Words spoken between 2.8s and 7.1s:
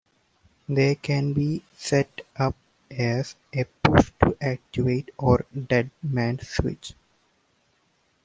as a push-to-activate or dead man's switch.